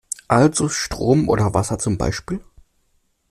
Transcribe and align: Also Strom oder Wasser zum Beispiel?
Also 0.27 0.67
Strom 0.67 1.29
oder 1.29 1.53
Wasser 1.53 1.77
zum 1.77 1.99
Beispiel? 1.99 2.39